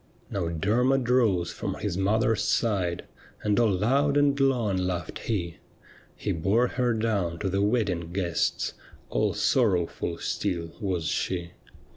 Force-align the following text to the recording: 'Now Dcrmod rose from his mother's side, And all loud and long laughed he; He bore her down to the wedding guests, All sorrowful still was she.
'Now 0.31 0.47
Dcrmod 0.49 1.07
rose 1.09 1.51
from 1.51 1.75
his 1.75 1.95
mother's 1.95 2.43
side, 2.43 3.03
And 3.43 3.59
all 3.59 3.69
loud 3.69 4.17
and 4.17 4.39
long 4.39 4.75
laughed 4.77 5.19
he; 5.19 5.57
He 6.15 6.31
bore 6.31 6.69
her 6.69 6.95
down 6.95 7.37
to 7.37 7.49
the 7.49 7.61
wedding 7.61 8.11
guests, 8.11 8.73
All 9.11 9.35
sorrowful 9.35 10.17
still 10.17 10.71
was 10.81 11.05
she. 11.05 11.51